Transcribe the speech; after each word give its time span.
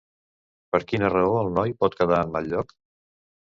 Per 0.75 0.79
quina 0.91 1.11
raó 1.15 1.37
el 1.43 1.51
noi 1.59 1.75
pot 1.83 1.99
quedar 2.01 2.25
en 2.25 2.35
mal 2.39 2.51
lloc? 2.57 2.77